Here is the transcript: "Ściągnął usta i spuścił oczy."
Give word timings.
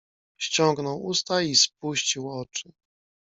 "Ściągnął 0.37 1.05
usta 1.05 1.41
i 1.41 1.55
spuścił 1.55 2.31
oczy." 2.31 2.71